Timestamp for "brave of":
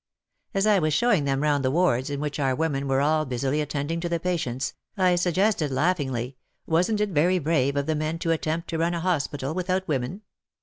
7.37-7.85